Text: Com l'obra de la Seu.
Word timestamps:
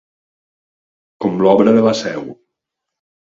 Com 1.25 1.37
l'obra 1.45 1.75
de 1.77 1.85
la 1.89 1.93
Seu. 2.01 2.23